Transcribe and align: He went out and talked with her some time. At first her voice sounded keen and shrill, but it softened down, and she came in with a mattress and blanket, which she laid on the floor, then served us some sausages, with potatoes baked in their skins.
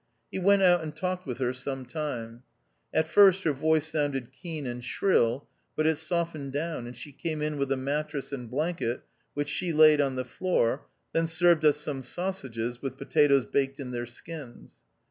He 0.31 0.39
went 0.39 0.63
out 0.63 0.81
and 0.81 0.95
talked 0.95 1.27
with 1.27 1.37
her 1.37 1.53
some 1.53 1.85
time. 1.85 2.41
At 2.91 3.07
first 3.07 3.43
her 3.43 3.53
voice 3.53 3.85
sounded 3.85 4.31
keen 4.31 4.65
and 4.65 4.83
shrill, 4.83 5.47
but 5.75 5.85
it 5.85 5.97
softened 5.99 6.53
down, 6.53 6.87
and 6.87 6.97
she 6.97 7.11
came 7.11 7.39
in 7.39 7.59
with 7.59 7.71
a 7.71 7.77
mattress 7.77 8.31
and 8.31 8.49
blanket, 8.49 9.03
which 9.35 9.47
she 9.49 9.71
laid 9.71 10.01
on 10.01 10.15
the 10.15 10.25
floor, 10.25 10.87
then 11.13 11.27
served 11.27 11.63
us 11.63 11.77
some 11.77 12.01
sausages, 12.01 12.81
with 12.81 12.97
potatoes 12.97 13.45
baked 13.45 13.79
in 13.79 13.91
their 13.91 14.07
skins. 14.07 14.79